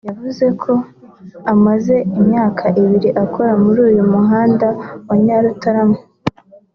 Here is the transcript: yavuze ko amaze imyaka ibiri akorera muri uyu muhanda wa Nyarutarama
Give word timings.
yavuze 0.07 0.45
ko 0.61 0.73
amaze 1.53 1.95
imyaka 2.19 2.63
ibiri 2.81 3.09
akorera 3.23 3.55
muri 3.63 3.79
uyu 3.89 4.03
muhanda 4.13 4.67
wa 5.07 5.15
Nyarutarama 5.23 5.99